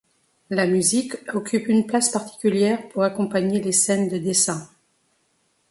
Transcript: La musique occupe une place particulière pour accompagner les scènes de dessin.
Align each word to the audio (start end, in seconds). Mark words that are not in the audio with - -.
La 0.49 0.65
musique 0.65 1.13
occupe 1.35 1.67
une 1.67 1.85
place 1.85 2.09
particulière 2.09 2.87
pour 2.89 3.03
accompagner 3.03 3.61
les 3.61 3.71
scènes 3.71 4.09
de 4.09 4.17
dessin. 4.17 4.67